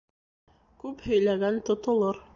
Күп 0.85 1.05
һөйләгән 1.11 1.63
тотолор 1.71 2.23